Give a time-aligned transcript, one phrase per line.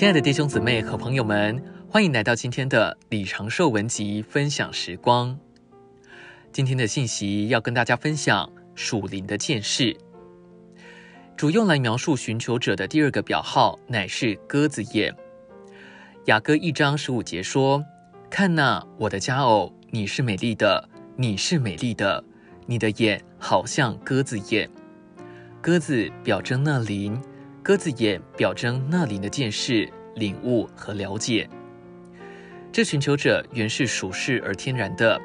[0.00, 5.38] 亲爱的弟兄姊妹和朋友们，欢迎来到今天的李长寿文集分享时光。
[6.50, 9.94] 今天的信息要跟大家分享属灵的见识。
[11.36, 15.14] 主用来描述寻求者的第二个表号，乃是鸽子眼。
[16.24, 17.84] 雅歌一章十五节说
[18.30, 22.24] ：“看哪，我的佳偶，你是美丽的，你是美丽的，
[22.64, 24.66] 你的眼好像鸽子眼。”
[25.60, 27.20] 鸽子表征那灵，
[27.62, 31.48] 鸽子眼表征那灵的见识、领悟和了解。
[32.72, 35.20] 这寻求者原是属世而天然的，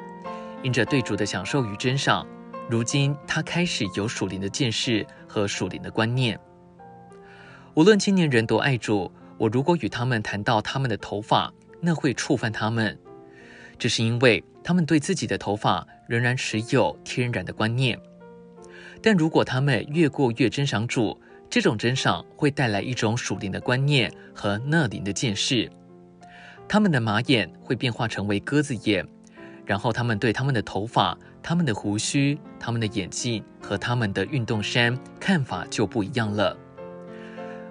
[0.62, 2.26] 因着对主的享受与珍赏，
[2.68, 6.38] 如今他开始有属灵的见识和属灵的观念。
[7.74, 11.50] 无论青年人多爱主，我如果与他们谈到他们的头发，
[11.80, 12.98] 那会触犯他们，
[13.78, 17.98] 这是因为他们对自己的头发仍然持有天然的观念。
[19.00, 21.18] 但如果他们越过越珍赏主，
[21.48, 25.70] 这种珍赏会带来一种属灵的观念和那灵的见识。
[26.68, 29.06] 他们的马眼会变化成为鸽子眼，
[29.64, 36.56] 然后他们对他们的头发、他们的胡须、他们的眼镜和他们的运动衫看法就不一样了。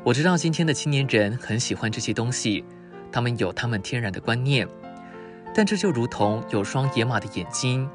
[0.03, 2.64] 我知道今天的青年人很喜欢这些东西，
[3.12, 4.68] 他们有他们天然的观念，
[5.53, 7.90] 但这就如同有双野马的眼睛。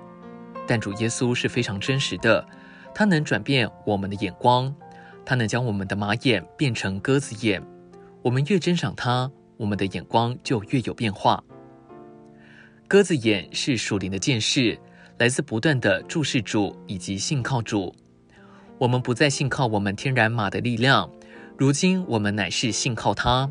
[0.67, 2.47] 但主耶稣是非常真实的。
[2.93, 4.75] 他能转变我们的眼光，
[5.25, 7.63] 它能将我们的马眼变成鸽子眼。
[8.23, 11.43] 我们越珍赏它，我们的眼光就越有变化。
[12.89, 14.79] 鸽子眼是属灵的见识，
[15.19, 17.95] 来自不断的注视主以及信靠主。
[18.79, 21.11] 我们不再信靠我们天然马的力量，
[21.57, 23.51] 如今我们乃是信靠它。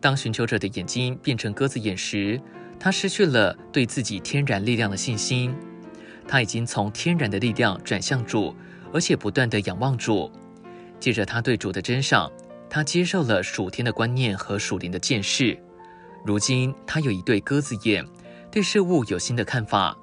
[0.00, 2.40] 当寻求者的眼睛变成鸽子眼时，
[2.78, 5.54] 他失去了对自己天然力量的信心。
[6.28, 8.54] 他已经从天然的力量转向主，
[8.92, 10.30] 而且不断地仰望主。
[11.06, 12.28] 借着他对主的珍赏，
[12.68, 15.56] 他接受了属天的观念和属灵的见识。
[16.24, 18.04] 如今，他有一对鸽子眼，
[18.50, 19.96] 对事物有新的看法。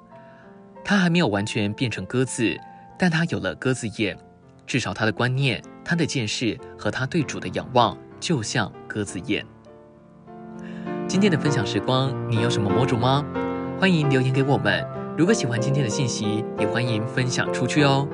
[0.82, 2.56] 他还没有完全变成鸽子，
[2.98, 4.16] 但他有了鸽子眼。
[4.66, 9.44] 至少他的观念、他的见识和他对主的仰望，就像鸽子眼。
[11.06, 13.22] 今天的分享时光，你有什么魔主吗？
[13.78, 14.82] 欢迎留言给我们。
[15.18, 18.08] 如果喜欢今天的信息，也欢迎分享出去哦。